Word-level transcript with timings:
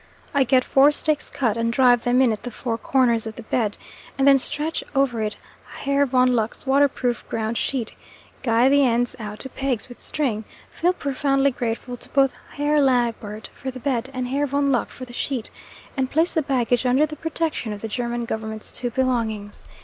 I 0.33 0.43
get 0.45 0.65
four 0.65 0.91
stakes 0.91 1.29
cut, 1.29 1.57
and 1.57 1.71
drive 1.71 2.05
them 2.05 2.23
in 2.23 2.31
at 2.31 2.41
the 2.41 2.49
four 2.49 2.75
corners 2.79 3.27
of 3.27 3.35
the 3.35 3.43
bed, 3.43 3.77
and 4.17 4.27
then 4.27 4.39
stretch 4.39 4.83
over 4.95 5.21
it 5.21 5.37
Herr 5.81 6.07
von 6.07 6.29
Lucke's 6.33 6.65
waterproof 6.65 7.23
ground 7.29 7.55
sheet, 7.55 7.93
guy 8.41 8.67
the 8.67 8.83
ends 8.83 9.15
out 9.19 9.37
to 9.41 9.49
pegs 9.49 9.87
with 9.89 10.01
string, 10.01 10.43
feel 10.71 10.93
profoundly 10.93 11.51
grateful 11.51 11.97
to 11.97 12.09
both 12.09 12.33
Herr 12.53 12.81
Liebert 12.81 13.51
for 13.53 13.69
the 13.69 13.79
bed 13.79 14.09
and 14.11 14.29
Herr 14.29 14.47
von 14.47 14.69
Lucke 14.71 14.89
for 14.89 15.05
the 15.05 15.13
sheet, 15.13 15.51
and 15.95 16.09
place 16.09 16.33
the 16.33 16.41
baggage 16.41 16.83
under 16.83 17.05
the 17.05 17.15
protection 17.15 17.71
of 17.71 17.81
the 17.81 17.87
German 17.87 18.25
Government's 18.25 18.71
two 18.71 18.89
belongings. 18.89 19.67